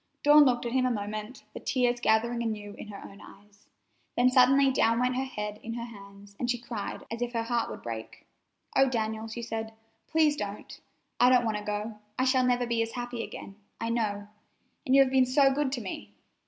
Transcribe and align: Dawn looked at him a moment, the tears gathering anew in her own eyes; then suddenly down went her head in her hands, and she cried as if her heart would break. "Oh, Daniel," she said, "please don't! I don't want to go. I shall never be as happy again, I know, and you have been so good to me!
Dawn 0.23 0.45
looked 0.45 0.65
at 0.65 0.71
him 0.71 0.87
a 0.87 0.89
moment, 0.89 1.43
the 1.53 1.59
tears 1.59 1.99
gathering 1.99 2.41
anew 2.41 2.73
in 2.73 2.87
her 2.87 3.03
own 3.05 3.21
eyes; 3.21 3.67
then 4.17 4.31
suddenly 4.31 4.71
down 4.71 4.99
went 4.99 5.15
her 5.15 5.25
head 5.25 5.59
in 5.61 5.75
her 5.75 5.85
hands, 5.85 6.35
and 6.39 6.49
she 6.49 6.57
cried 6.57 7.05
as 7.11 7.21
if 7.21 7.33
her 7.33 7.43
heart 7.43 7.69
would 7.69 7.83
break. 7.83 8.25
"Oh, 8.75 8.89
Daniel," 8.89 9.27
she 9.27 9.43
said, 9.43 9.73
"please 10.07 10.35
don't! 10.35 10.79
I 11.19 11.29
don't 11.29 11.45
want 11.45 11.57
to 11.57 11.63
go. 11.63 11.99
I 12.17 12.25
shall 12.25 12.43
never 12.47 12.65
be 12.65 12.81
as 12.81 12.93
happy 12.93 13.23
again, 13.23 13.57
I 13.79 13.89
know, 13.91 14.27
and 14.87 14.95
you 14.95 15.03
have 15.03 15.11
been 15.11 15.27
so 15.27 15.53
good 15.53 15.71
to 15.73 15.81
me! 15.81 16.15